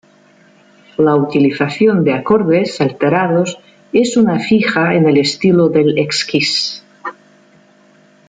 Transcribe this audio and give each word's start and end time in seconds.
La 0.97 1.15
utilización 1.15 2.03
de 2.03 2.13
acordes 2.13 2.81
alterados 2.81 3.59
es 3.93 4.17
una 4.17 4.39
fija 4.39 4.95
en 4.95 5.07
el 5.07 5.17
estilo 5.17 5.69
del 5.69 5.95
ex 5.99 6.25
Kiss. 6.25 6.83